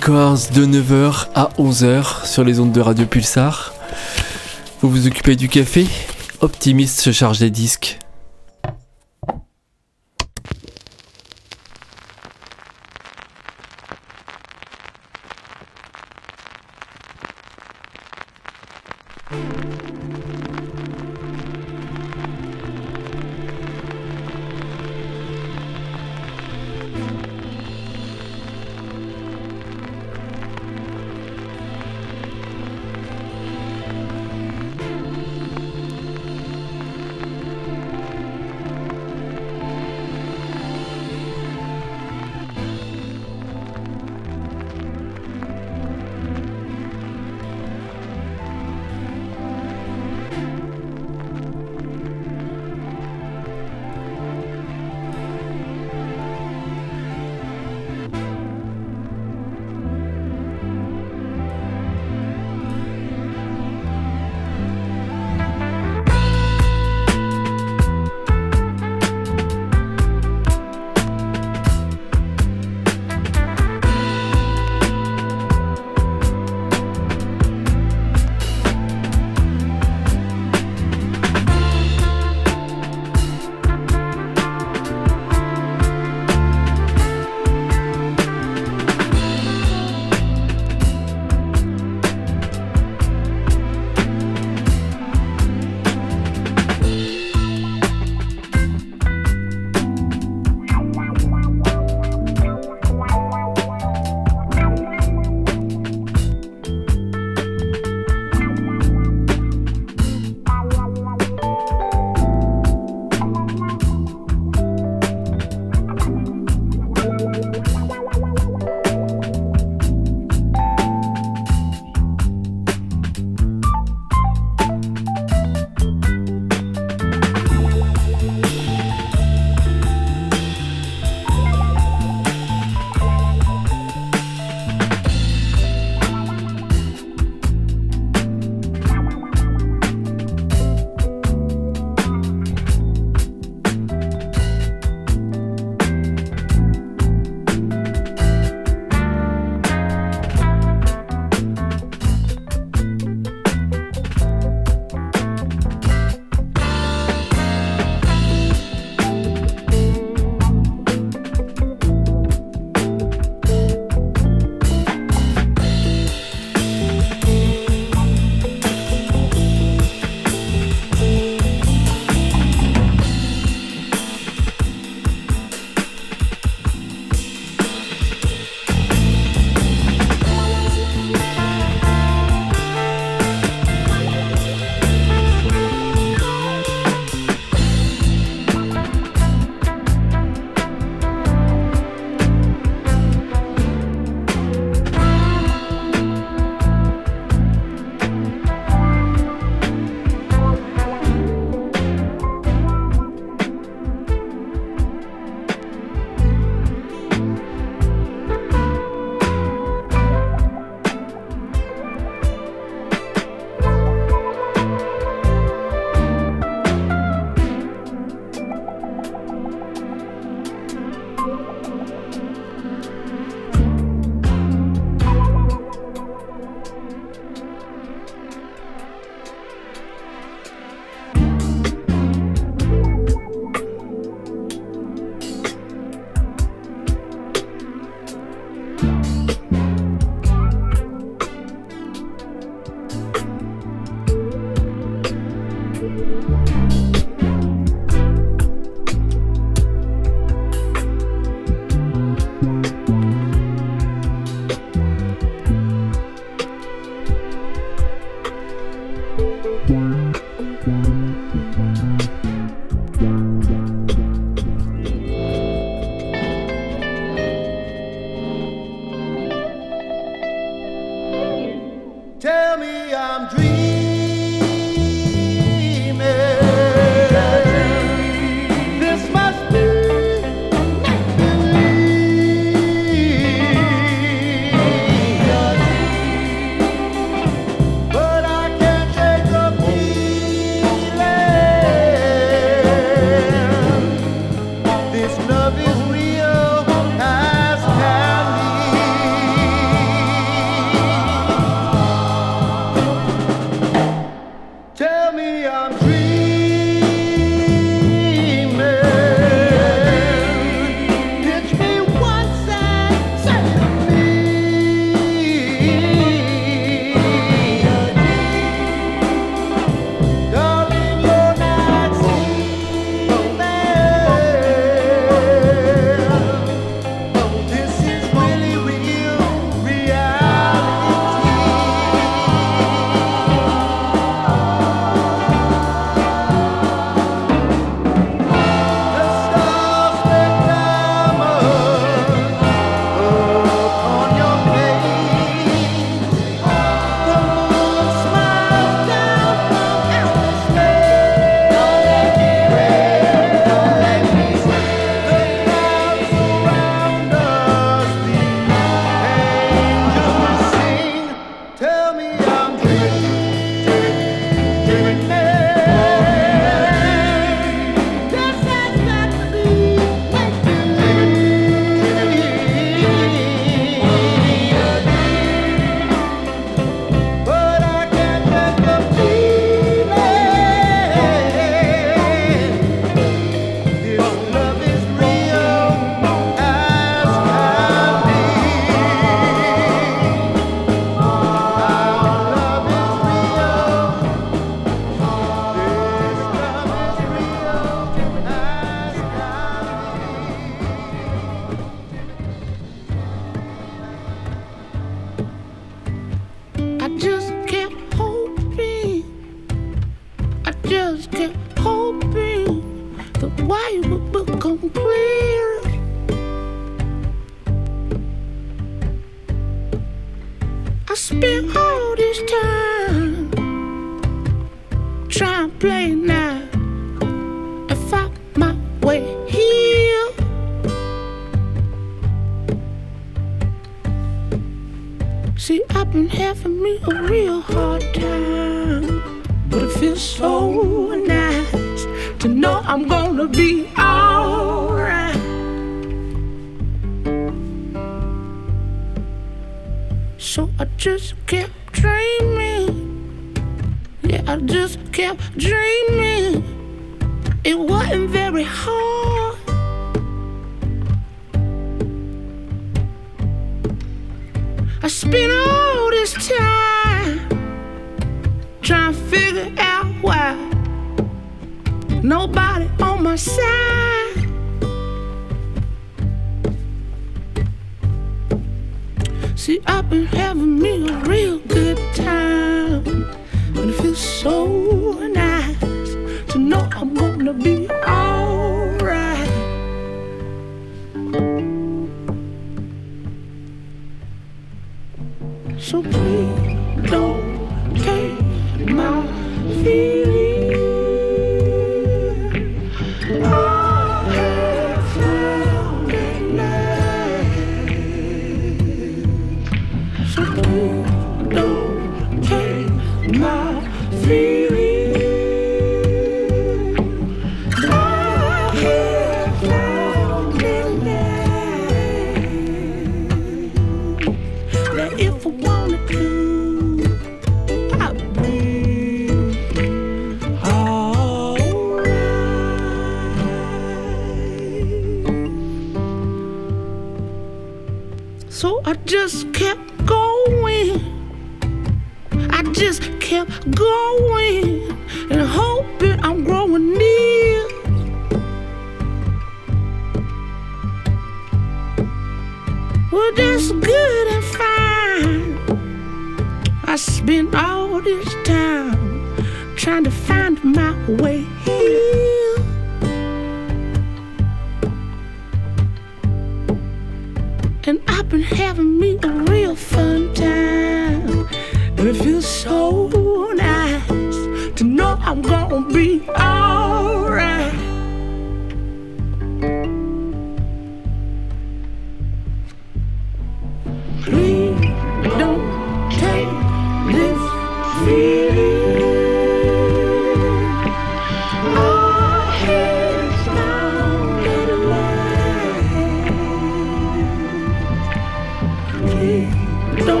De 0.00 0.64
9h 0.66 1.26
à 1.34 1.50
11h 1.58 2.26
sur 2.26 2.42
les 2.42 2.58
ondes 2.58 2.72
de 2.72 2.80
Radio 2.80 3.04
Pulsar. 3.04 3.74
Vous 4.80 4.88
vous 4.88 5.06
occupez 5.06 5.36
du 5.36 5.48
café? 5.48 5.86
Optimiste 6.40 7.00
se 7.00 7.12
charge 7.12 7.38
des 7.38 7.50
disques. 7.50 7.99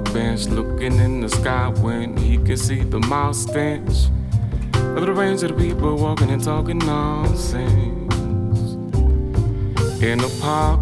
Park 0.00 0.14
bench, 0.14 0.46
looking 0.46 0.98
in 0.98 1.20
the 1.20 1.28
sky 1.28 1.68
when 1.80 2.16
he 2.16 2.36
can 2.36 2.56
see 2.56 2.82
the 2.82 3.00
mouse 3.00 3.38
stench 3.38 4.06
of 4.74 5.06
the 5.06 5.12
range 5.12 5.42
of 5.42 5.56
the 5.56 5.68
people 5.68 5.96
walking 5.96 6.30
and 6.30 6.42
talking 6.42 6.78
nonsense. 6.78 8.12
In 10.00 10.18
the 10.18 10.38
park, 10.40 10.80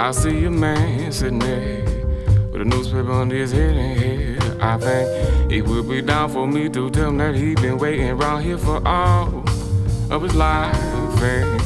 I 0.00 0.12
see 0.12 0.44
a 0.44 0.50
man 0.50 1.12
sitting 1.12 1.38
there 1.38 1.84
with 2.52 2.62
a 2.62 2.64
newspaper 2.64 3.12
under 3.12 3.36
his 3.36 3.52
head 3.52 3.76
and 3.76 4.00
head. 4.00 4.60
I 4.60 4.78
think 4.78 5.52
it 5.52 5.62
would 5.66 5.88
be 5.88 6.00
down 6.00 6.30
for 6.30 6.46
me 6.46 6.68
to 6.70 6.90
tell 6.90 7.08
him 7.08 7.18
that 7.18 7.34
he 7.34 7.54
been 7.54 7.76
waiting 7.78 8.08
around 8.10 8.42
here 8.42 8.58
for 8.58 8.86
all 8.86 9.44
of 10.10 10.22
his 10.22 10.34
life. 10.34 10.74
And 11.22 11.63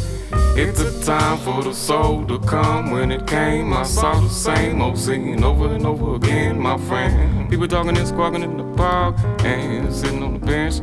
it's 0.58 0.80
a 0.80 1.04
time 1.04 1.38
for 1.38 1.62
the 1.62 1.72
soul 1.72 2.24
to 2.26 2.38
come. 2.40 2.90
When 2.90 3.12
it 3.12 3.26
came, 3.26 3.72
I 3.72 3.84
saw 3.84 4.18
the 4.20 4.28
same 4.28 4.82
old 4.82 4.98
scene 4.98 5.44
over 5.44 5.72
and 5.72 5.86
over 5.86 6.16
again, 6.16 6.58
my 6.58 6.76
friend. 6.76 7.48
People 7.48 7.68
talking 7.68 7.96
and 7.96 8.06
squawking 8.06 8.42
in 8.42 8.56
the 8.56 8.64
park 8.76 9.16
and 9.44 9.92
sitting 9.94 10.22
on 10.22 10.34
the 10.34 10.44
bench. 10.44 10.80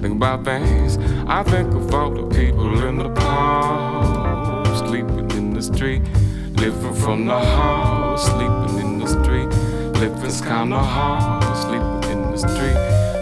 Think 0.00 0.16
about 0.16 0.44
things. 0.44 0.98
I 1.28 1.44
think 1.44 1.72
of 1.72 1.94
all 1.94 2.10
the 2.10 2.26
people 2.34 2.84
in 2.84 2.98
the 2.98 3.10
park, 3.10 4.66
sleeping 4.88 5.30
in 5.32 5.54
the 5.54 5.62
street, 5.62 6.02
living 6.56 6.94
from 6.94 7.26
the 7.26 7.38
house, 7.38 8.26
sleeping 8.26 8.78
in 8.80 8.98
the 8.98 9.06
street, 9.06 9.48
living's 10.00 10.40
kinda 10.40 10.78
hard, 10.78 11.56
sleeping 11.56 12.10
in 12.10 12.30
the 12.32 12.38
street. 12.38 12.78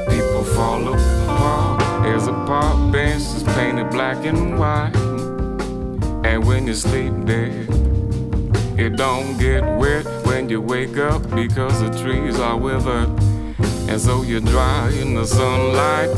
People 0.09 0.45
fall 0.45 0.89
apart. 0.95 2.03
There's 2.03 2.27
a 2.27 2.33
park 2.47 2.91
bench 2.91 3.23
that's 3.33 3.43
painted 3.55 3.91
black 3.91 4.25
and 4.25 4.59
white. 4.59 5.14
And 6.35 6.45
when 6.45 6.67
you 6.67 6.75
sleep 6.75 7.13
there, 7.27 7.65
it 8.77 8.97
don't 8.97 9.39
get 9.39 9.63
wet 9.79 10.05
when 10.27 10.49
you 10.49 10.61
wake 10.61 10.97
up 10.97 11.23
because 11.31 11.81
the 11.81 11.91
trees 12.03 12.41
are 12.41 12.57
withered. 12.57 13.09
And 13.89 14.01
so 14.01 14.23
you 14.23 14.41
dry 14.41 14.91
in 14.91 15.15
the 15.15 15.25
sunlight. 15.25 16.09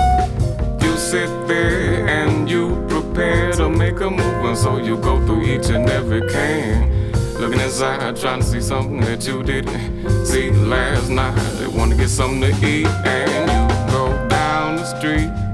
You 0.83 0.97
sit 0.97 1.29
there 1.47 2.09
and 2.09 2.49
you 2.49 2.83
prepare 2.89 3.53
to 3.57 3.69
make 3.69 4.01
a 4.01 4.09
move. 4.09 4.45
And 4.47 4.57
so 4.57 4.79
you 4.79 4.97
go 4.97 5.23
through 5.27 5.43
each 5.43 5.69
and 5.69 5.87
every 5.91 6.27
can. 6.31 7.13
Looking 7.35 7.61
inside, 7.61 8.17
trying 8.17 8.41
to 8.41 8.47
see 8.47 8.63
something 8.63 9.03
that 9.03 9.27
you 9.27 9.43
didn't 9.43 10.25
see 10.25 10.51
last 10.51 11.11
night. 11.11 11.39
They 11.59 11.67
want 11.67 11.91
to 11.91 11.97
get 11.99 12.09
something 12.09 12.41
to 12.41 12.67
eat, 12.67 12.87
and 12.87 13.51
you 13.51 13.93
go 13.93 14.29
down 14.29 14.77
the 14.77 14.99
street 14.99 15.46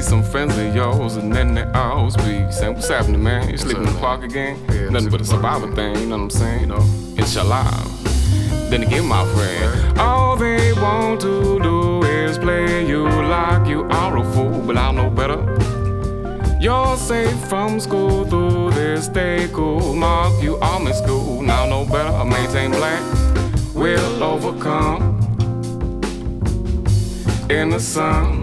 see 0.00 0.08
some 0.08 0.22
friends 0.22 0.56
of 0.56 0.74
yours 0.74 1.16
and 1.16 1.32
then 1.32 1.54
they 1.54 1.64
all 1.72 2.10
speak. 2.10 2.52
Saying, 2.52 2.74
what's 2.74 2.88
happening, 2.88 3.22
man? 3.22 3.48
You 3.48 3.56
sleeping 3.56 3.84
in 3.86 3.92
the 3.92 3.98
park 3.98 4.22
again? 4.22 4.58
Yeah, 4.68 4.90
Nothing 4.90 5.10
but 5.10 5.20
a 5.20 5.24
survivor 5.24 5.74
thing, 5.74 5.96
you 5.96 6.06
know 6.06 6.16
what 6.16 6.24
I'm 6.24 6.30
saying? 6.30 6.60
You 6.60 6.66
know, 6.66 6.84
inshallah. 7.16 7.70
Then 8.70 8.82
again, 8.82 9.06
my 9.06 9.24
friend, 9.34 9.98
all 9.98 10.36
they 10.36 10.72
want 10.74 11.20
to 11.22 11.58
do 11.60 12.02
is 12.04 12.38
play 12.38 12.86
you 12.86 13.08
like 13.08 13.66
you 13.66 13.84
are 13.84 14.16
a 14.18 14.24
fool, 14.32 14.60
but 14.66 14.76
I 14.76 14.92
know 14.92 15.10
better. 15.10 15.40
You're 16.60 16.96
safe 16.96 17.38
from 17.48 17.80
school 17.80 18.24
through 18.24 18.72
this 18.72 19.06
stay 19.06 19.48
cool. 19.52 19.94
Mark, 19.94 20.42
you 20.42 20.56
are 20.58 20.80
in 20.80 20.94
school, 20.94 21.42
now 21.42 21.66
know 21.66 21.84
better. 21.84 22.24
Maintain 22.24 22.70
black, 22.72 23.02
we'll 23.74 24.22
overcome 24.22 25.18
in 27.48 27.70
the 27.70 27.80
sun. 27.80 28.37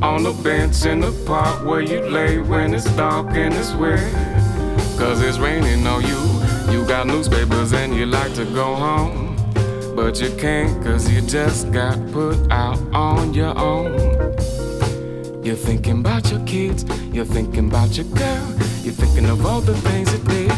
On 0.00 0.22
the 0.22 0.32
bench 0.44 0.84
in 0.86 1.00
the 1.00 1.10
park 1.26 1.66
where 1.66 1.80
you 1.80 2.00
lay 2.00 2.38
when 2.38 2.72
it's 2.72 2.84
dark 2.94 3.30
and 3.30 3.52
it's 3.52 3.74
wet. 3.74 3.98
Cause 4.96 5.20
it's 5.20 5.38
raining 5.38 5.84
on 5.88 6.02
you. 6.02 6.72
You 6.72 6.86
got 6.86 7.08
newspapers 7.08 7.72
and 7.72 7.92
you 7.92 8.06
like 8.06 8.32
to 8.34 8.44
go 8.44 8.76
home. 8.76 9.36
But 9.96 10.20
you 10.20 10.30
can't 10.36 10.84
cause 10.84 11.10
you 11.10 11.20
just 11.22 11.72
got 11.72 11.96
put 12.12 12.36
out 12.52 12.78
on 12.94 13.34
your 13.34 13.58
own. 13.58 13.92
You're 15.44 15.56
thinking 15.56 15.98
about 15.98 16.30
your 16.30 16.44
kids, 16.46 16.84
you're 17.12 17.24
thinking 17.24 17.68
about 17.68 17.96
your 17.96 18.06
girl, 18.06 18.54
you're 18.82 18.94
thinking 18.94 19.26
of 19.26 19.44
all 19.44 19.60
the 19.60 19.76
things 19.78 20.12
you 20.12 20.18
did. 20.28 20.52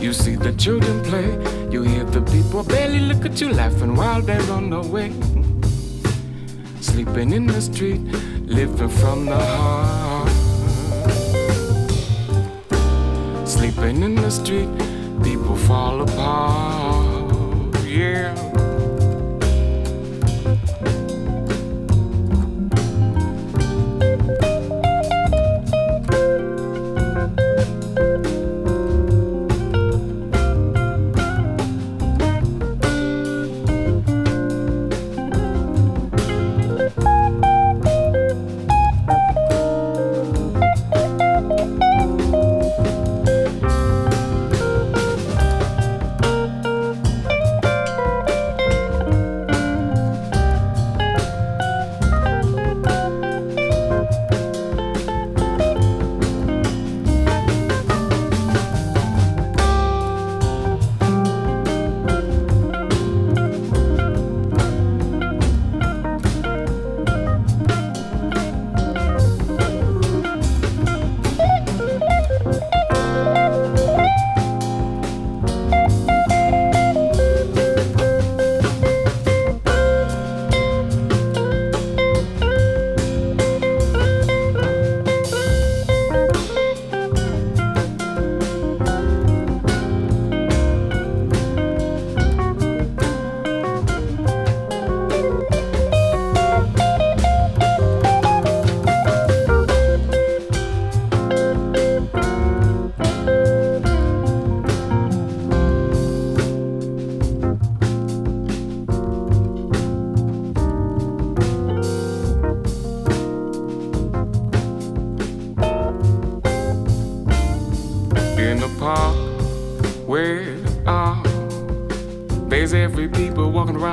You 0.00 0.12
see 0.12 0.36
the 0.36 0.52
children 0.52 1.02
play, 1.02 1.32
you 1.68 1.82
hear 1.82 2.04
the 2.04 2.22
people 2.22 2.62
barely 2.62 3.00
look 3.00 3.24
at 3.24 3.40
you 3.40 3.52
laughing 3.52 3.96
while 3.96 4.22
they're 4.22 4.40
on 4.52 4.70
run 4.70 4.84
away. 4.84 5.31
Sleeping 6.82 7.32
in 7.32 7.46
the 7.46 7.60
street, 7.60 8.00
living 8.44 8.88
from 8.88 9.26
the 9.26 9.36
heart. 9.36 10.28
Sleeping 13.46 14.02
in 14.02 14.16
the 14.16 14.30
street, 14.30 14.68
people 15.22 15.56
fall 15.56 16.02
apart. 16.02 17.76
Yeah. 17.84 18.51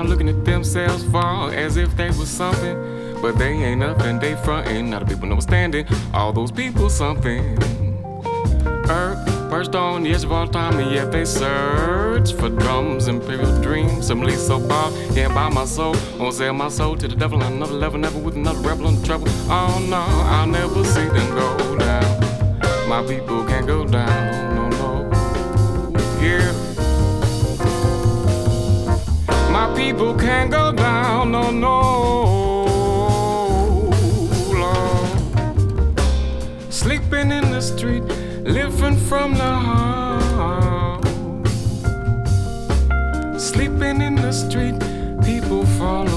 Themselves 0.07 1.03
fall 1.05 1.49
as 1.49 1.77
if 1.77 1.95
they 1.95 2.07
was 2.07 2.29
something. 2.29 2.75
But 3.21 3.38
they 3.38 3.51
ain't 3.51 3.79
nothing, 3.79 4.19
they 4.19 4.35
frontin'. 4.35 4.89
Not 4.89 5.07
the 5.07 5.13
people 5.13 5.27
know 5.27 5.39
standing. 5.39 5.85
All 6.13 6.31
those 6.31 6.51
people 6.51 6.89
something. 6.89 7.57
Earth 8.89 9.49
perched 9.49 9.75
on 9.75 10.03
the 10.03 10.12
edge 10.12 10.23
of 10.23 10.31
all 10.31 10.47
time, 10.47 10.79
and 10.79 10.91
yet 10.91 11.12
they 11.12 11.25
search 11.25 12.33
for 12.33 12.49
drums, 12.49 13.07
imperial 13.07 13.62
dreams. 13.62 14.07
Some 14.07 14.21
least 14.21 14.47
so 14.47 14.59
far, 14.59 14.91
can't 15.13 15.33
buy 15.33 15.49
my 15.49 15.65
soul. 15.65 15.95
Won't 16.17 16.35
sell 16.35 16.53
my 16.53 16.69
soul 16.69 16.95
to 16.97 17.07
the 17.07 17.15
devil 17.15 17.43
on 17.43 17.53
another 17.53 17.73
level, 17.73 17.99
never 17.99 18.19
with 18.19 18.35
another 18.35 18.62
rebel 18.67 18.88
in 18.88 19.03
trouble. 19.03 19.27
Oh 19.49 19.85
no, 19.89 20.03
I'll 20.35 20.47
never 20.47 20.83
see 20.85 21.07
them 21.07 21.29
go 21.35 21.77
down. 21.77 22.19
My 22.88 23.03
people 23.05 23.45
can't 23.45 23.67
go 23.67 23.85
down, 23.85 24.29
can't 30.39 30.52
go 30.52 30.71
down, 30.71 31.32
no, 31.32 31.52
no. 31.52 31.75
Sleeping 36.69 37.32
in 37.32 37.52
the 37.52 37.62
street, 37.62 38.04
living 38.43 38.95
from 38.95 39.34
the 39.34 39.54
heart. 39.67 41.06
Sleeping 43.38 44.02
in 44.02 44.15
the 44.15 44.32
street, 44.32 44.80
people 45.25 45.65
fall 45.78 46.08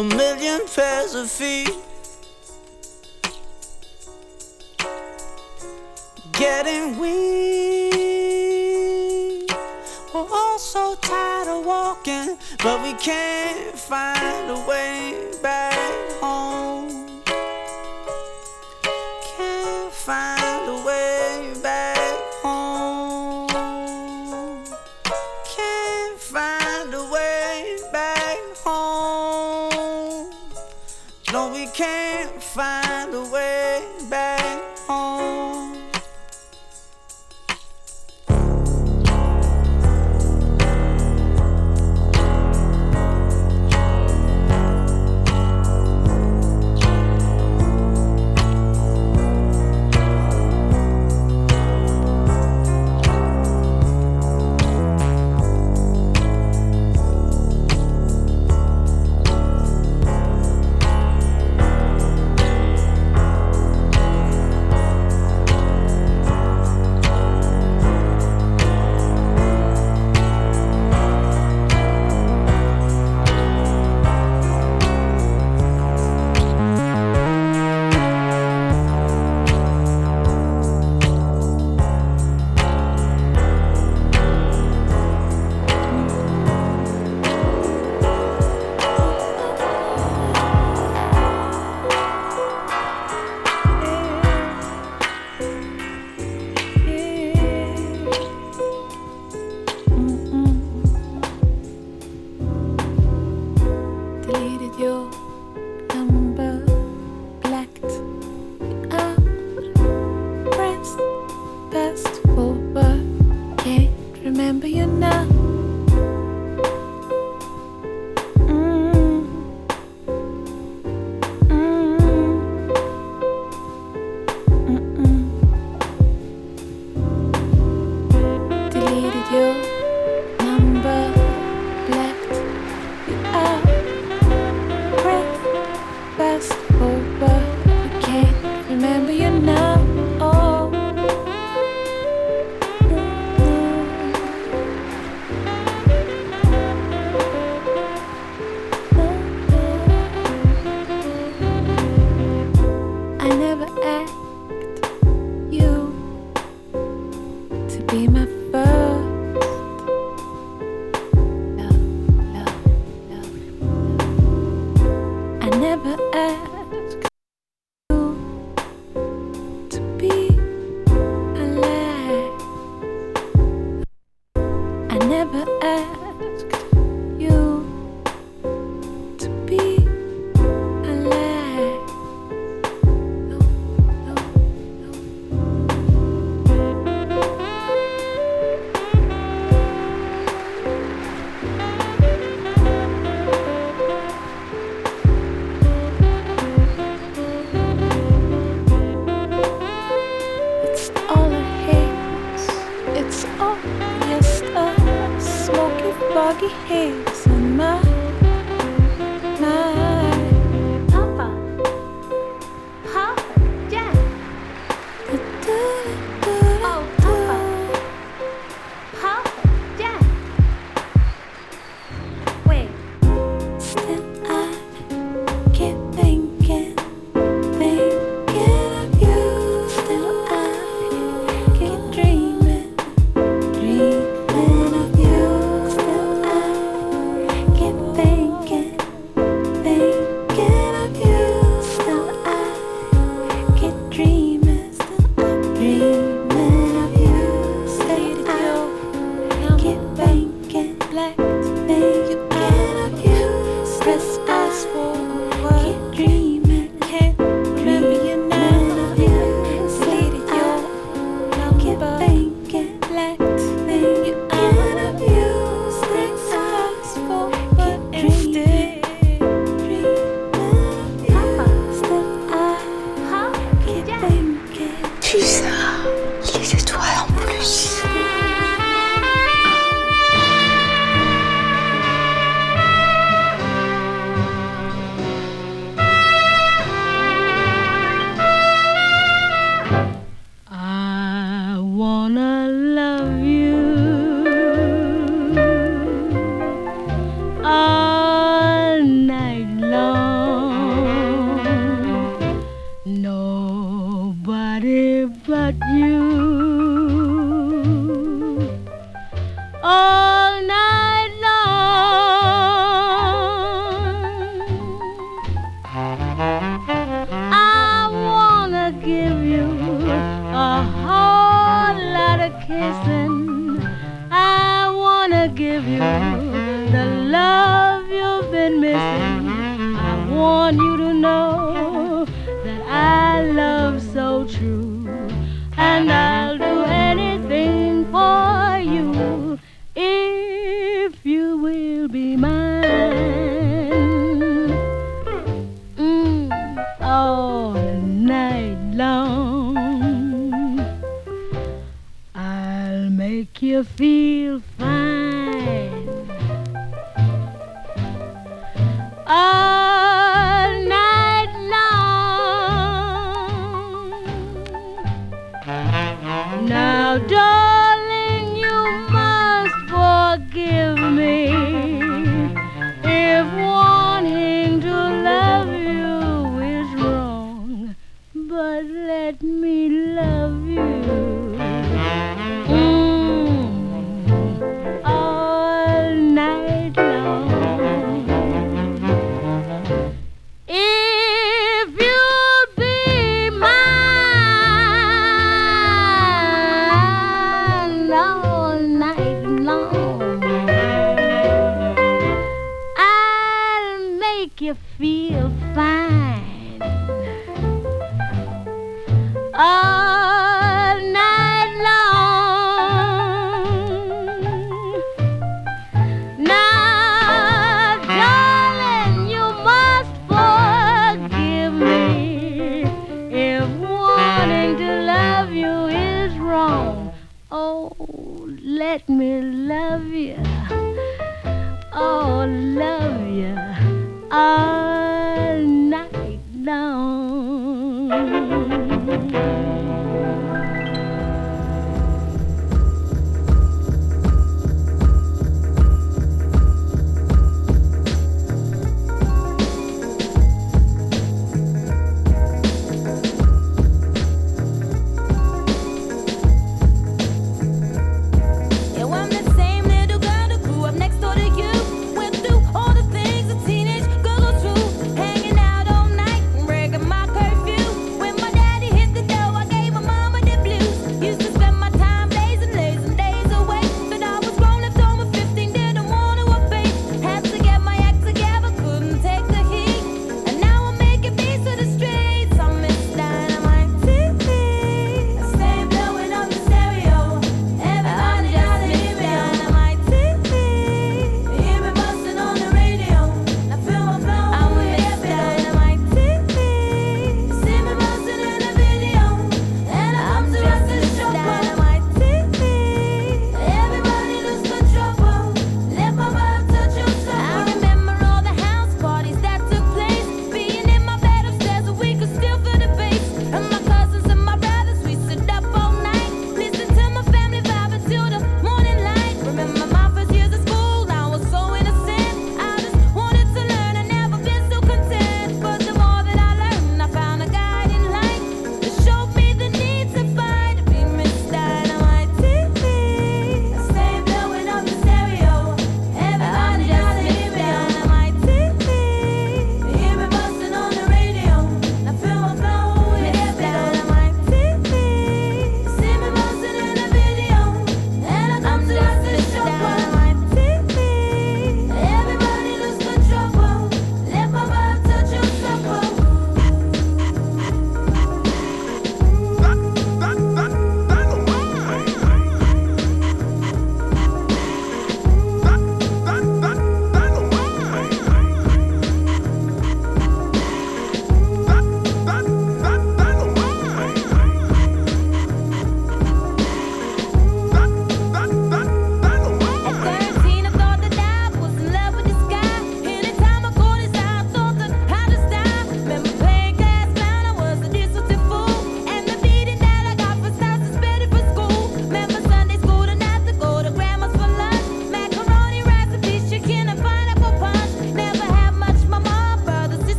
a 0.00 0.02
million 0.02 0.66
pairs 0.74 1.14
of 1.14 1.30
feet. 1.30 1.79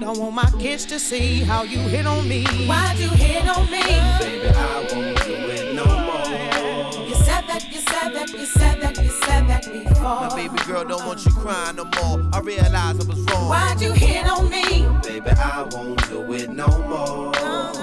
Don't 0.00 0.16
want 0.18 0.34
my 0.34 0.50
kids 0.60 0.86
to 0.86 0.98
see 1.00 1.40
how 1.40 1.64
you 1.64 1.80
hit 1.80 2.06
on 2.06 2.28
me. 2.28 2.44
Why'd 2.66 2.98
you 2.98 3.08
hit 3.08 3.48
on 3.48 3.68
me? 3.68 3.82
Baby, 4.20 4.48
I 4.54 4.86
won't 4.92 5.24
do 5.24 5.34
it 5.34 5.74
no 5.74 5.84
more. 5.86 7.04
You 7.08 7.14
said 7.16 7.44
that, 7.48 7.66
you 7.72 7.80
said 7.80 8.14
that, 8.14 8.30
you 8.32 8.46
said 8.46 8.80
that, 8.80 8.96
you 9.02 9.10
said 9.10 9.48
that 9.48 9.64
before. 9.64 10.02
My 10.02 10.28
baby 10.36 10.56
girl 10.66 10.84
don't 10.84 11.04
want 11.04 11.24
you 11.26 11.32
crying 11.32 11.76
no 11.76 11.84
more. 11.84 12.24
I 12.32 12.38
realize 12.40 12.74
I 12.74 13.08
was 13.08 13.20
wrong. 13.22 13.48
Why'd 13.48 13.80
you 13.80 13.92
hit 13.92 14.28
on 14.28 14.48
me? 14.48 14.86
Baby, 15.02 15.30
I 15.30 15.66
won't 15.72 16.08
do 16.08 16.32
it 16.32 16.48
no 16.48 16.68
more. 16.68 17.32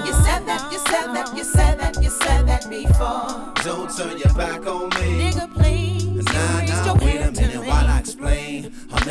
You 0.06 0.14
said 0.24 0.46
that, 0.48 0.70
you 0.72 0.80
said 0.80 1.08
that, 1.14 1.36
you 1.36 1.44
said 1.44 1.80
that, 1.80 2.02
you 2.02 2.10
said 2.10 2.48
that 2.48 2.70
before. 2.70 3.52
Don't 3.64 3.94
turn 3.96 4.18
your 4.18 4.34
back 4.36 4.66
on 4.66 4.88
me. 5.02 5.32
Nigga, 5.32 5.54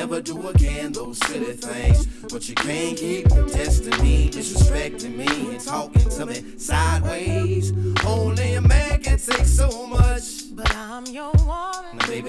never 0.06 0.20
do 0.20 0.48
again 0.48 0.92
those 0.92 1.16
silly 1.26 1.54
things. 1.54 2.06
But 2.30 2.46
you 2.46 2.54
can't 2.54 2.94
keep 2.94 3.26
testing 3.48 4.02
me, 4.02 4.28
disrespecting 4.28 5.16
me, 5.16 5.54
and 5.54 5.60
talking 5.60 6.08
to 6.10 6.26
me 6.26 6.44
sideways. 6.58 7.72
Only 8.04 8.54
a 8.54 8.60
man 8.60 9.02
can 9.02 9.16
take 9.16 9.46
so 9.46 9.86
much. 9.86 10.03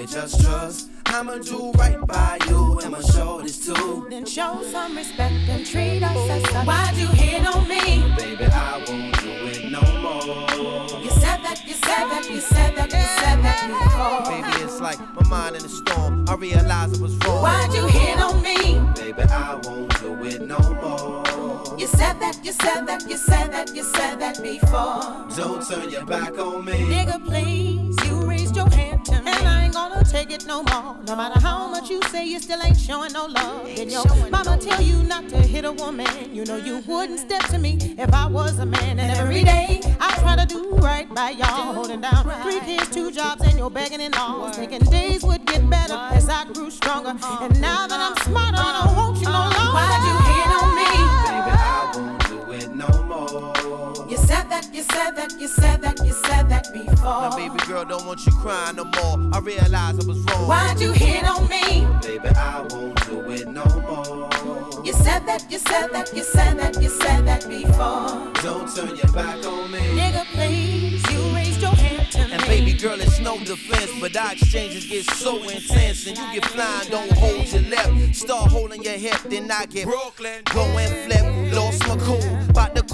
Baby, 0.06 0.22
just 0.22 0.42
trust. 0.42 0.90
I'ma 1.08 1.38
do 1.38 1.72
right 1.74 2.00
by 2.08 2.38
you, 2.48 2.80
and 2.80 2.96
I'ma 2.96 3.02
show 3.02 3.42
this 3.42 3.66
too. 3.66 4.08
Then 4.10 4.26
show 4.26 4.62
some 4.64 4.96
respect 4.96 5.34
and 5.50 5.66
treat 5.66 6.04
us 6.04 6.30
as 6.30 6.44
such. 6.50 6.68
Why'd 6.68 6.98
you 6.98 7.08
hit 7.08 7.46
on 7.46 7.68
me? 7.68 8.14
Baby, 8.18 8.46
I 8.46 8.84
won't 8.88 9.20
do 9.22 9.30
it 9.30 9.72
no 9.72 9.82
more. 10.02 11.02
You 11.02 11.10
said 11.12 11.40
that, 11.44 11.62
you 11.66 11.74
said 11.74 12.10
that, 12.10 12.30
you 12.30 12.40
said 12.40 12.76
that, 12.76 12.92
you 12.92 13.06
said 13.20 13.42
that 13.44 13.60
before. 13.68 14.32
Baby, 14.32 14.64
it's 14.64 14.82
like 14.82 15.00
my 15.16 15.28
mind 15.28 15.56
in 15.56 15.66
a 15.66 15.70
storm. 15.70 16.26
I 16.28 16.36
realize 16.36 16.98
I 17.00 17.02
was 17.02 17.16
wrong. 17.18 17.42
Why'd 17.42 17.74
you 17.74 17.88
hit 17.88 18.20
on 18.20 18.42
me? 18.42 18.80
Baby, 18.96 19.24
I 19.24 19.56
won't 19.64 20.00
do 20.02 20.24
it 20.26 20.42
no 20.42 20.60
more. 20.60 21.24
You 21.78 21.88
said 21.88 22.20
that, 22.20 22.40
you 22.44 22.52
said 22.52 22.86
that, 22.86 23.08
you 23.08 23.18
said 23.18 23.52
that, 23.52 23.76
you 23.76 23.84
said 23.84 24.20
that 24.20 24.42
before. 24.42 25.28
Don't 25.36 25.68
turn 25.68 25.90
your 25.90 26.06
back 26.06 26.38
on 26.40 26.64
me. 26.66 26.74
Nigga, 26.74 27.24
please, 27.26 27.75
take 30.16 30.32
it 30.32 30.46
no 30.46 30.64
more. 30.64 30.96
No 31.06 31.14
matter 31.18 31.38
how 31.42 31.68
much 31.68 31.90
you 31.90 32.02
say, 32.04 32.26
you 32.26 32.40
still 32.40 32.62
ain't 32.64 32.80
showing 32.80 33.12
no 33.12 33.26
love. 33.26 33.68
And 33.68 33.92
your 33.92 34.06
mama 34.32 34.58
tell 34.58 34.82
you 34.82 35.04
not 35.04 35.28
to 35.28 35.36
hit 35.36 35.66
a 35.66 35.74
woman. 35.74 36.08
You 36.34 36.46
know 36.46 36.56
you 36.56 36.78
wouldn't 36.88 37.20
step 37.20 37.44
to 37.50 37.58
me 37.58 37.96
if 37.98 38.14
I 38.14 38.26
was 38.26 38.58
a 38.60 38.66
man. 38.66 38.98
And 38.98 39.12
every 39.12 39.44
day 39.44 39.82
I 40.00 40.10
try 40.22 40.38
to 40.38 40.46
do 40.46 40.70
right 40.78 41.14
by 41.14 41.32
y'all. 41.32 41.74
Holding 41.74 42.00
down 42.00 42.24
three 42.44 42.62
kids, 42.62 42.90
two 42.92 43.12
jobs, 43.12 43.42
and 43.42 43.58
you're 43.58 43.70
begging 43.70 44.00
in 44.00 44.14
laws. 44.14 44.56
Thinking 44.56 44.86
days 44.90 45.22
would 45.24 45.46
get 45.46 45.70
better 45.70 46.00
as 46.18 46.30
I 46.30 46.46
grew 46.46 46.72
stronger. 46.72 47.16
And 47.42 47.60
now 47.60 47.86
that 47.86 48.00
I'm 48.00 48.16
smarter, 48.24 48.58
I 48.58 48.86
don't 48.86 48.96
want 48.96 49.18
you 49.18 49.26
no 49.26 49.32
longer. 49.32 49.74
Why'd 49.76 50.04
you 50.08 50.25
that, 54.56 54.74
you 54.74 54.84
said 54.84 55.12
that, 55.16 55.40
you 55.40 55.48
said 55.48 55.82
that, 55.82 56.00
you 56.06 56.14
said 56.14 56.50
that 56.50 56.72
before. 56.72 57.30
My 57.30 57.36
baby 57.36 57.58
girl 57.68 57.86
don't 57.86 58.06
want 58.06 58.26
you 58.26 58.32
crying 58.34 58.78
no 58.78 58.86
more. 58.86 59.30
I 59.34 59.40
realize 59.40 60.00
I 60.00 60.08
was 60.08 60.20
wrong. 60.26 60.48
Why'd 60.48 60.80
you 60.80 60.92
hit 60.92 61.24
on 61.28 61.48
me? 61.50 61.86
Baby, 62.02 62.30
I 62.30 62.62
won't 62.70 63.06
do 63.06 63.30
it 63.32 63.48
no 63.48 63.66
more. 63.66 64.86
You 64.86 64.94
said 64.94 65.26
that, 65.26 65.46
you 65.50 65.60
said 65.60 65.88
that, 65.88 66.14
you 66.16 66.24
said 66.24 66.58
that, 66.60 66.82
you 66.82 66.90
said 66.90 67.26
that 67.26 67.48
before. 67.50 68.32
Don't 68.44 68.74
turn 68.74 68.96
your 68.96 69.12
back 69.12 69.44
on 69.46 69.72
me. 69.72 69.80
Nigga, 69.80 70.24
please, 70.34 71.04
you 71.12 71.36
raised 71.36 71.62
your 71.62 71.72
hand 71.72 72.12
to 72.12 72.26
me. 72.26 72.34
And 72.34 72.42
baby 72.44 72.74
girl, 72.74 73.00
it's 73.02 73.20
no 73.20 73.38
defense, 73.40 73.92
but 74.00 74.16
our 74.16 74.34
exchanges 74.34 74.86
get 74.86 75.06
so 75.06 75.38
intense. 75.50 76.08
And 76.08 76.18
you 76.18 76.40
get 76.40 76.46
flying, 76.46 76.90
don't 76.90 77.12
hold 77.14 77.48
your 77.52 77.64
left. 77.64 78.16
Start 78.16 78.52
holding 78.52 78.84
your 78.84 78.94
hip, 78.94 79.20
then 79.26 79.52
I 79.52 79.66
get 79.66 79.86
Brooklyn. 79.86 80.44
Go 80.54 80.64
and 80.64 80.94
flip, 81.06 81.54
lost 81.54 81.88
my 81.88 81.98
cool. 81.98 82.35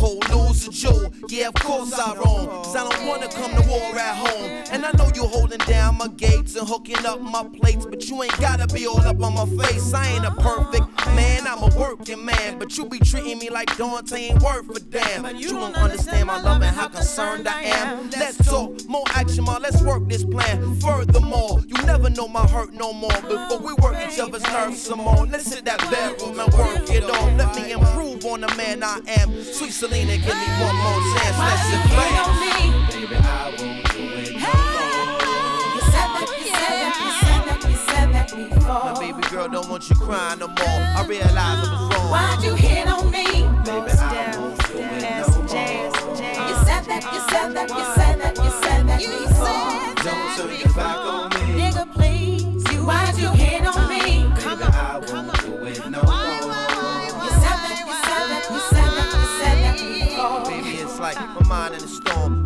Cold, 0.02 0.28
lose 0.32 0.68
a 0.68 0.72
jewel. 0.72 1.14
Yeah, 1.30 1.50
of 1.50 1.54
course 1.54 1.94
I 1.94 2.16
wrong. 2.16 2.48
Cause 2.48 2.76
I 2.76 2.90
don't 2.90 3.08
wanna 3.08 3.28
come 3.28 3.52
to 3.52 3.70
war 3.70 3.96
at 4.00 4.16
home. 4.16 4.50
And 4.72 4.84
I 4.84 4.92
know 4.98 5.12
you 5.14 5.28
holding 5.28 5.60
down 5.60 6.00
my 6.00 6.08
gates 6.08 6.56
and 6.56 6.68
hooking 6.68 7.06
up 7.06 7.22
my 7.22 7.44
plates, 7.44 7.86
but 7.86 8.10
you 8.10 8.24
ain't 8.24 8.36
gotta 8.40 8.66
be 8.74 8.88
all 8.88 9.00
up 9.00 9.22
on 9.22 9.36
my 9.36 9.64
face. 9.64 9.94
I 9.94 10.08
ain't 10.08 10.26
a 10.26 10.32
perfect 10.32 10.88
man, 11.16 11.46
I'm 11.46 11.62
a 11.62 11.78
working 11.78 12.26
man. 12.26 12.58
But 12.58 12.76
you 12.80 12.86
be 12.86 12.98
treating 12.98 13.38
me 13.38 13.52
like 13.52 13.78
Dante 13.78 14.18
ain't 14.18 14.42
worth 14.42 14.76
a 14.76 14.80
damn. 14.80 15.36
You 15.36 15.50
don't 15.50 15.76
understand 15.76 16.26
my 16.26 16.42
love 16.42 16.64
and 16.64 16.76
how 16.76 16.88
concerned 16.88 17.48
I 17.48 17.62
am. 17.62 18.10
Let's 18.10 18.38
talk, 18.44 18.84
more 18.88 19.04
action, 19.10 19.44
ma. 19.44 19.58
Let's 19.58 19.84
work 19.84 20.10
this 20.10 20.24
plan. 20.24 20.80
Furthermore, 20.80 21.62
you 21.68 21.76
never 21.86 22.10
know 22.10 22.28
my 22.28 22.48
hurt 22.48 22.74
no 22.74 22.92
more. 22.92 23.22
Before 23.30 23.60
we 23.60 23.74
work 23.76 23.98
each 24.12 24.18
other's 24.18 24.44
nerves 24.44 24.82
some 24.82 25.02
more. 25.02 25.28
Let's 25.28 25.54
hit 25.54 25.66
that 25.66 25.80
bedroom 25.92 26.40
and 26.40 26.52
work 26.54 26.90
it 26.90 27.04
on. 27.04 27.38
Let 27.38 27.56
me 27.56 27.72
improve 27.72 28.26
on 28.26 28.42
the 28.42 28.56
man 28.56 28.82
I 28.82 29.00
am. 29.06 29.44
Sweet 29.44 29.72
Selena, 29.92 30.16
give 30.16 30.24
me 30.24 30.32
one 30.32 30.76
more 30.78 31.02
chance. 31.20 31.36
Let's 31.36 31.68
Why'd 31.68 31.68
you 31.68 31.84
hit 31.92 32.16
on 32.24 32.36
me? 32.40 32.56
Baby, 32.88 33.16
I 33.20 33.28
won't 33.60 33.84
do 33.92 34.00
it 34.24 34.32
no 34.40 34.48
more. 34.48 35.36
You 35.76 35.82
said 35.92 36.10
that, 36.16 36.28
you 36.40 36.48
said 36.48 36.80
that, 36.80 36.96
you 37.04 37.12
said 37.20 37.42
that, 37.44 37.60
you 37.70 37.76
said 37.76 38.08
that 38.16 38.28
before. 38.32 38.84
My 38.88 38.94
baby 38.98 39.24
girl 39.30 39.50
don't 39.50 39.68
want 39.70 39.90
you 39.90 39.96
crying 39.98 40.40
no 40.40 40.48
more. 40.48 40.56
I 40.60 41.06
realize 41.10 41.36
I 41.36 41.60
was 41.60 41.94
wrong. 41.94 42.10
Why'd 42.10 42.42
you 42.42 42.56
hit 42.56 42.88
on 42.88 43.12
me? 43.12 43.26
Baby, 43.68 43.92
I 43.92 44.38
won't 44.40 44.56
do 44.68 44.80
it 44.80 44.80
no 44.80 45.28
more. 45.28 45.44
You 45.44 46.56
said 46.64 46.84
that, 46.88 47.04
you 47.04 47.20
said 47.28 47.52
that, 47.52 47.68
you 47.68 47.84
said 47.84 47.92
that, 47.92 48.01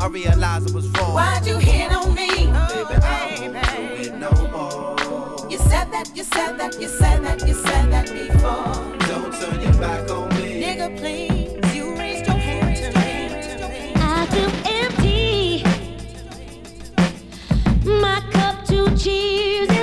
I 0.05 0.07
realize 0.07 0.71
I 0.71 0.75
was 0.75 0.87
wrong. 0.89 1.15
Why'd 1.15 1.47
you 1.47 1.57
hit 1.57 1.91
on 1.91 2.13
me? 2.13 2.27
Baby, 2.27 2.51
I 2.51 3.39
won't 3.41 3.53
do 3.53 4.03
it 4.03 4.13
no 4.13 4.29
more. 4.51 4.95
You 5.49 5.57
said 5.57 5.91
that, 5.93 6.11
you 6.13 6.23
said 6.23 6.59
that, 6.59 6.79
you 6.79 6.87
said 6.87 7.23
that, 7.23 7.47
you 7.47 7.55
said 7.55 7.91
that 7.91 8.11
before. 8.13 8.97
Don't 9.07 9.33
turn 9.33 9.59
your 9.63 9.73
back 9.81 10.07
on 10.11 10.29
me. 10.35 10.61
Nigga, 10.61 10.95
please, 10.95 11.75
you 11.75 11.95
raised 11.95 12.27
your 12.27 12.35
hand 12.35 12.77
to 12.77 12.91
me. 12.99 13.93
I 13.95 14.27
feel 14.27 14.51
empty. 14.83 15.63
My 17.89 18.21
cup 18.31 18.63
to 18.65 18.95
cheers 18.95 19.74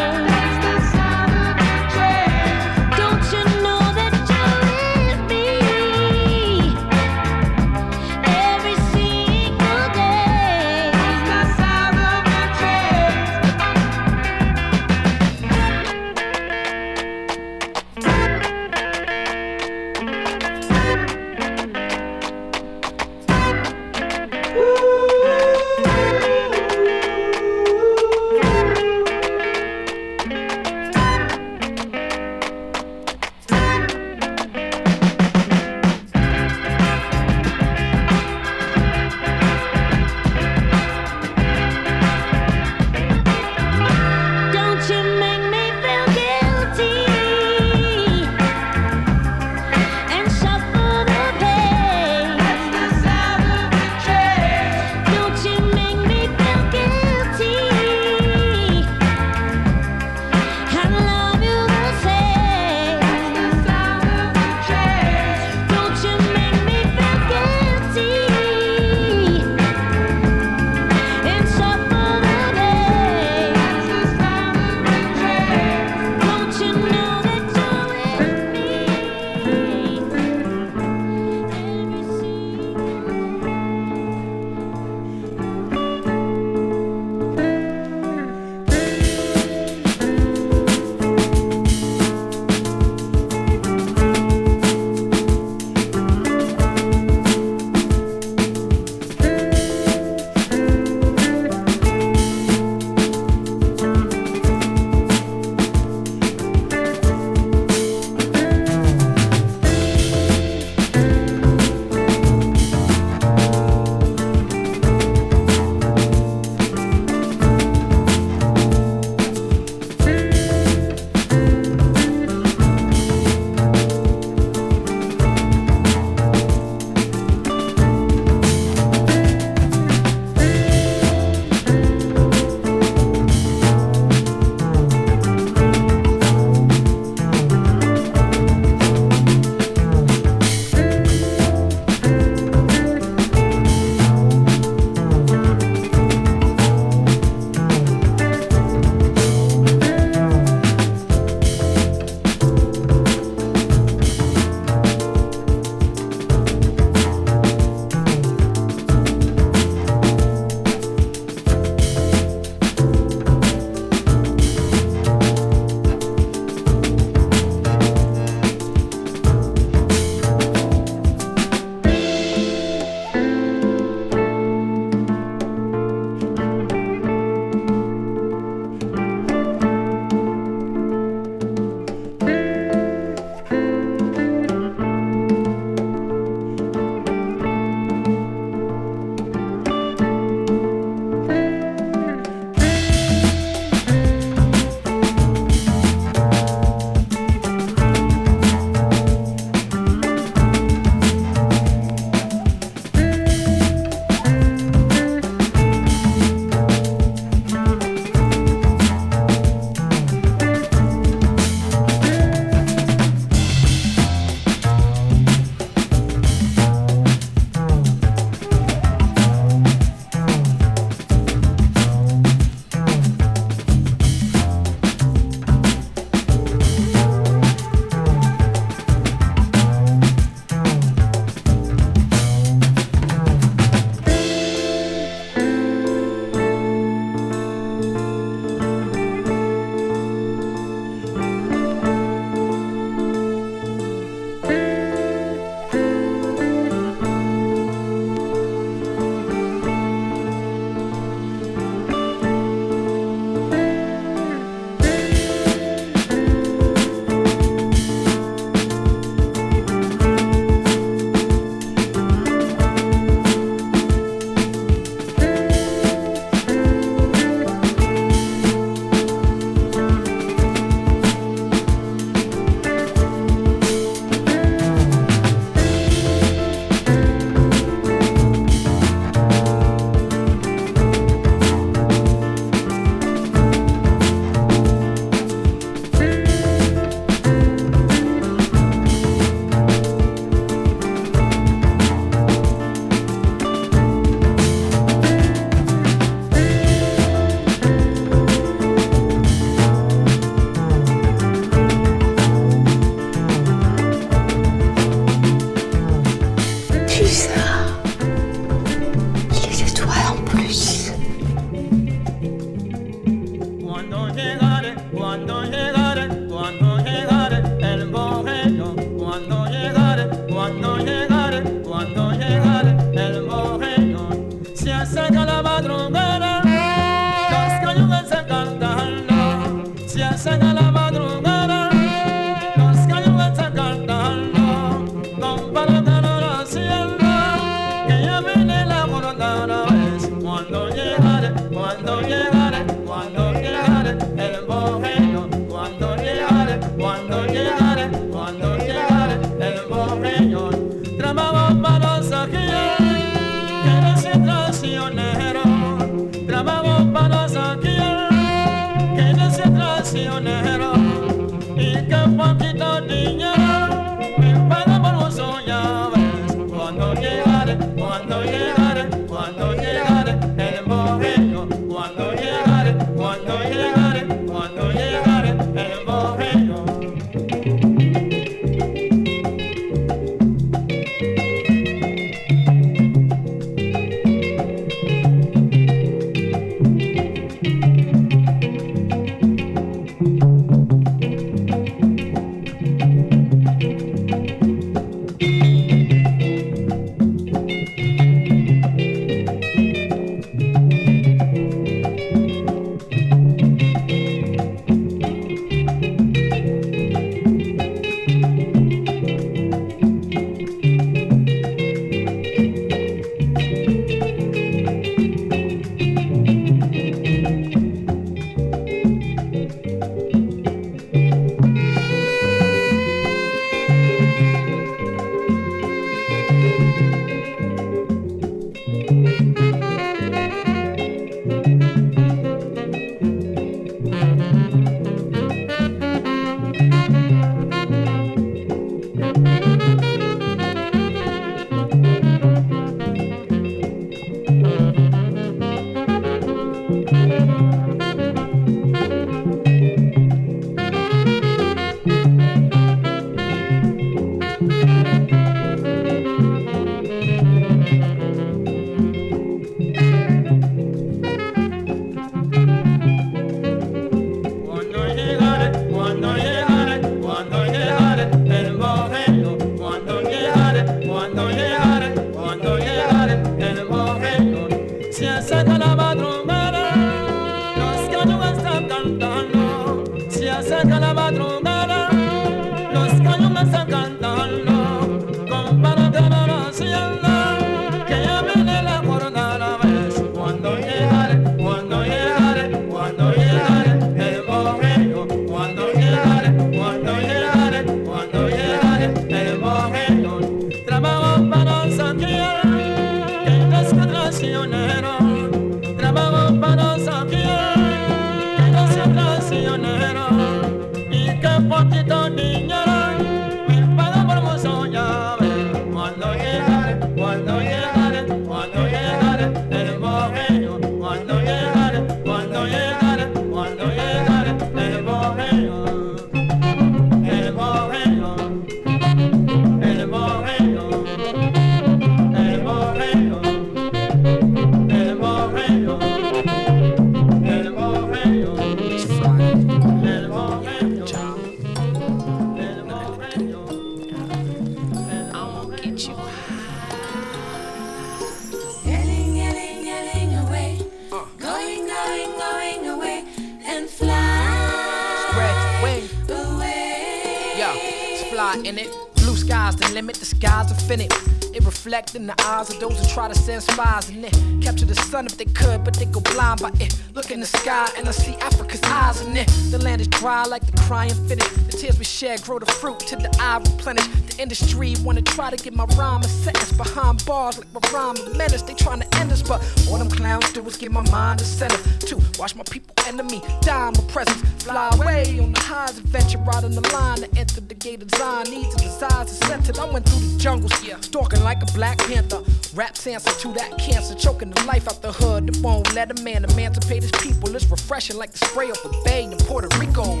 replenish. 573.61 573.87
The 573.87 574.21
industry 574.21 574.75
wanna 574.83 575.01
try 575.01 575.29
to 575.29 575.41
get 575.41 575.53
my 575.53 575.65
rhyme 575.77 576.01
a 576.01 576.07
sentence 576.07 576.51
behind 576.51 577.05
bars 577.05 577.37
like 577.37 577.53
my 577.53 577.61
rhyme 577.71 577.95
a 577.97 578.17
menace. 578.17 578.41
They 578.41 578.53
trying 578.53 578.81
to 578.81 578.97
end 578.97 579.11
us, 579.11 579.21
but 579.21 579.39
all 579.69 579.77
them 579.77 579.89
clowns 579.89 580.31
do 580.33 580.45
is 580.47 580.57
get 580.57 580.71
my 580.71 580.81
mind 580.89 581.21
a 581.21 581.23
center. 581.23 581.57
Two, 581.79 581.99
watch 582.17 582.35
my 582.35 582.43
people 582.49 582.73
enemy, 582.87 583.21
dime 583.41 583.73
my 583.73 583.83
presence. 583.87 584.21
Fly 584.43 584.69
away 584.73 585.19
on 585.19 585.33
the 585.33 585.39
highs 585.39 585.77
adventure, 585.77 586.17
riding 586.19 586.51
the 586.51 586.67
line 586.73 586.97
to 586.97 587.09
enter 587.17 587.41
the 587.41 587.53
gate 587.53 587.81
of 587.81 587.91
Zion. 587.91 588.29
Needs 588.31 588.53
and 588.53 588.63
desires 588.63 589.11
are 589.11 589.25
centered. 589.27 589.59
I 589.59 589.71
went 589.71 589.87
through 589.87 590.07
the 590.07 590.19
jungles, 590.19 590.63
yeah, 590.63 590.79
stalking 590.81 591.23
like 591.23 591.41
a 591.43 591.51
black 591.53 591.77
panther. 591.79 592.21
Rap's 592.55 592.85
answer 592.87 593.11
to 593.11 593.33
that 593.33 593.57
cancer, 593.59 593.95
choking 593.95 594.31
the 594.31 594.43
life 594.45 594.67
out 594.67 594.81
the 594.81 594.91
hood. 594.91 595.27
The 595.27 595.41
won't 595.41 595.73
let 595.73 595.91
a 595.91 596.03
man 596.03 596.25
emancipate 596.25 596.83
his 596.83 596.91
people. 596.91 597.35
It's 597.35 597.49
refreshing 597.49 597.97
like 597.97 598.11
the 598.11 598.25
spray 598.25 598.49
off 598.49 598.65
a 598.65 598.69
bay 598.83 599.03
in 599.03 599.17
Puerto 599.17 599.47
Rico. 599.59 600.00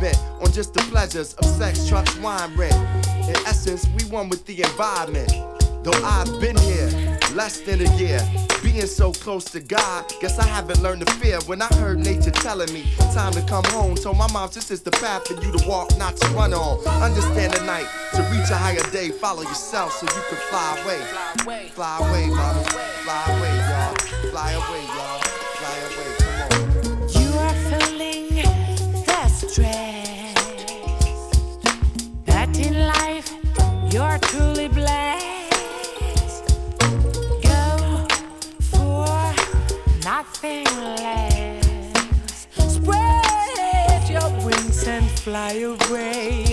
Bent 0.00 0.18
on 0.40 0.52
just 0.52 0.74
the 0.74 0.80
pleasures 0.90 1.34
of 1.34 1.44
sex, 1.44 1.88
trucks, 1.88 2.16
wine, 2.18 2.54
rent. 2.56 2.74
In 3.28 3.36
essence, 3.46 3.86
we 3.96 4.04
one 4.10 4.28
with 4.28 4.44
the 4.46 4.62
environment. 4.62 5.30
Though 5.84 5.92
I've 6.04 6.40
been 6.40 6.56
here 6.56 7.18
less 7.34 7.60
than 7.60 7.80
a 7.80 7.96
year, 7.96 8.20
being 8.62 8.86
so 8.86 9.12
close 9.12 9.44
to 9.44 9.60
God, 9.60 10.12
guess 10.20 10.38
I 10.38 10.46
haven't 10.46 10.82
learned 10.82 11.06
to 11.06 11.12
fear. 11.14 11.38
When 11.46 11.62
I 11.62 11.68
heard 11.74 11.98
nature 11.98 12.30
telling 12.30 12.72
me 12.72 12.84
time 13.14 13.32
to 13.32 13.42
come 13.42 13.64
home, 13.66 13.94
told 13.94 14.18
my 14.18 14.30
mom 14.32 14.50
this 14.52 14.70
is 14.70 14.82
the 14.82 14.90
path 14.90 15.26
for 15.28 15.34
you 15.42 15.56
to 15.56 15.68
walk, 15.68 15.96
not 15.96 16.16
to 16.16 16.28
run 16.30 16.52
on. 16.52 16.84
Understand 17.02 17.52
the 17.52 17.64
night 17.64 17.86
to 18.14 18.22
reach 18.32 18.50
a 18.50 18.56
higher 18.56 18.82
day, 18.90 19.10
follow 19.10 19.42
yourself 19.42 19.92
so 19.92 20.06
you 20.06 20.22
can 20.28 20.38
fly 20.50 20.80
away. 20.82 21.68
Fly 21.68 21.98
away, 21.98 22.26
mama. 22.26 22.64
Fly 22.64 23.24
away, 23.38 23.56
y'all. 23.70 24.30
Fly 24.30 24.52
away, 24.52 24.84
y'all. 24.86 25.07
Nothing 40.42 40.64
less. 40.96 42.46
Spread 42.68 44.08
your 44.08 44.30
wings 44.44 44.86
and 44.86 45.10
fly 45.10 45.52
away. 45.52 46.47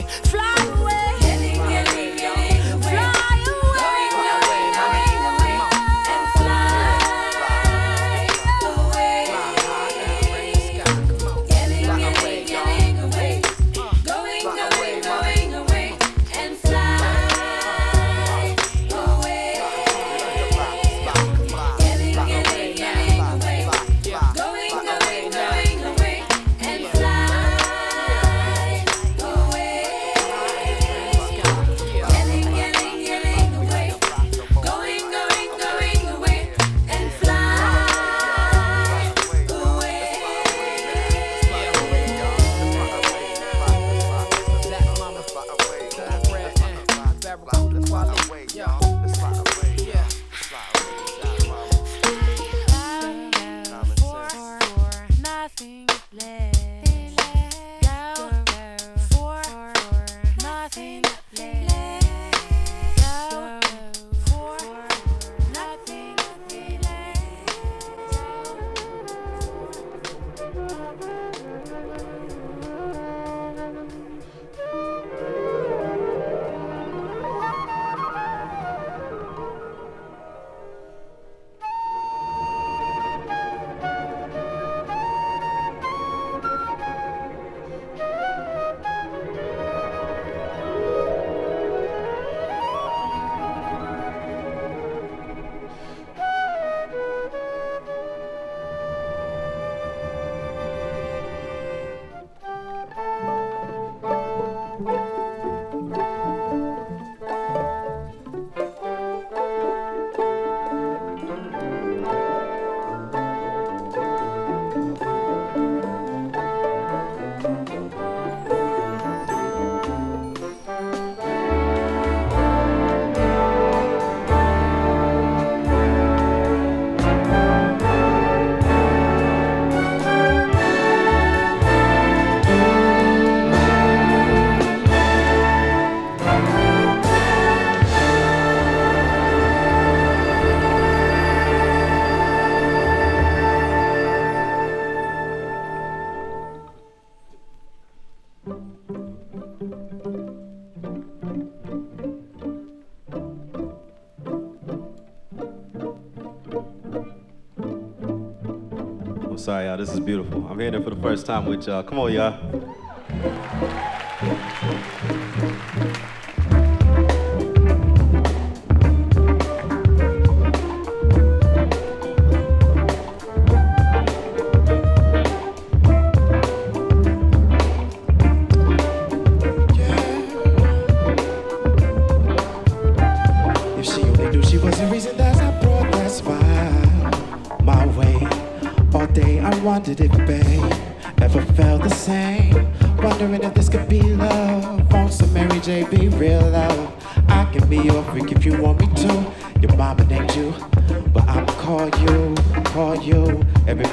Sorry, 159.45 159.65
y'all. 159.67 159.77
This 159.77 159.93
is 159.93 159.99
beautiful. 159.99 160.47
I'm 160.47 160.57
hearing 160.57 160.73
it 160.73 160.83
for 160.83 160.89
the 160.89 161.01
first 161.01 161.27
time 161.27 161.45
with 161.45 161.67
y'all. 161.67 161.83
Come 161.83 161.99
on, 161.99 162.11
y'all. 162.11 162.44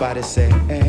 Everybody 0.02 0.26
say. 0.26 0.50
A 0.68 0.81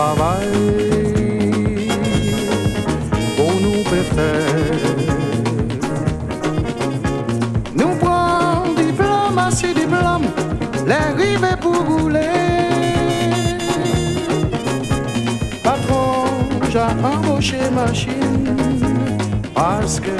travail. 0.00 0.48
Pour 3.36 3.54
nous 3.64 3.82
préfère. 3.90 4.88
Nous 7.80 7.92
prenons 8.02 8.74
des 8.80 8.92
blancs, 9.00 9.32
masser 9.34 9.74
des 9.74 9.88
les 10.90 11.08
rives 11.20 11.56
pour 11.64 11.78
rouler. 11.90 12.36
Patron, 15.62 16.08
j'ai 16.72 16.90
embauché 17.12 17.60
machine 17.82 18.56
parce 19.54 20.00
que. 20.00 20.18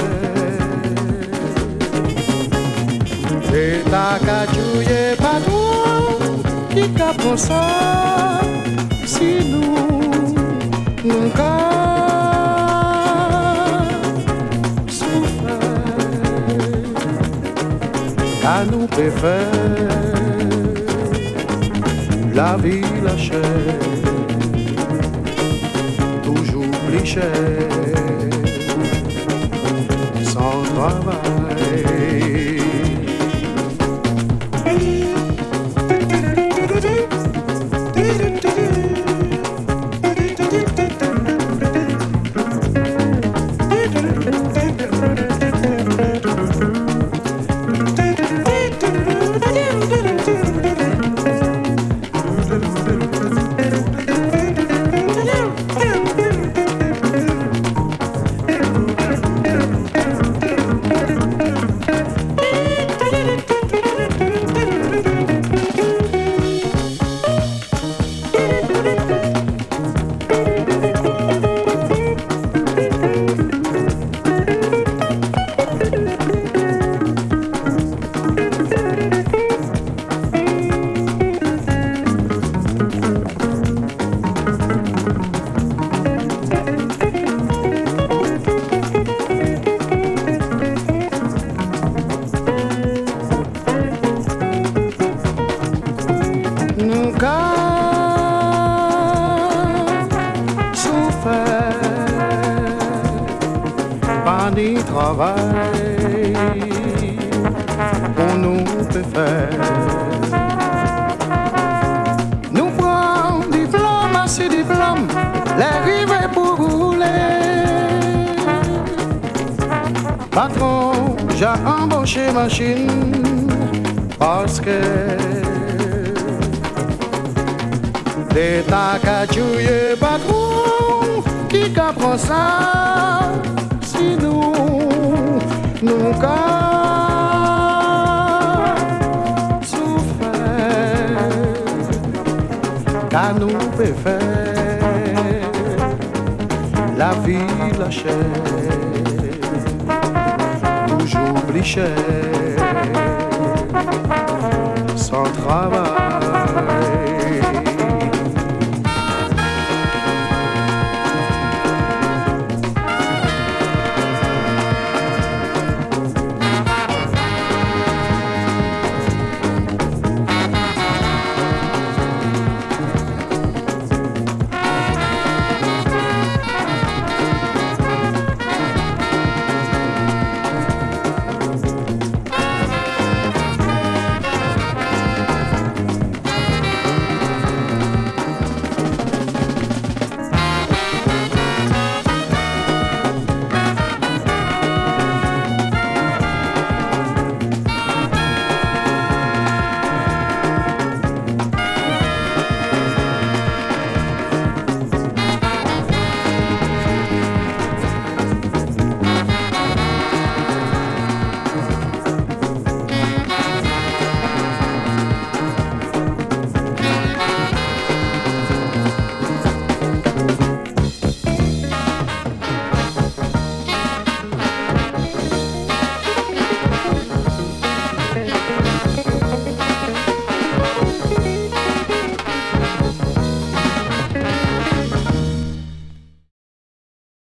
C'est 3.48 3.82
ta 3.90 4.11
cajouille, 4.27 5.16
patron, 5.24 5.73
qui 6.73 6.89
capte 6.90 7.36
ça. 7.36 8.10
À 18.51 18.64
nous 18.64 18.86
préfère. 18.86 19.90
La 22.35 22.56
vie 22.56 22.90
la 23.06 23.16
chair 23.16 23.78
toujours 26.22 26.74
cher 27.05 27.68
sans 30.32 30.62
travail 30.74 31.49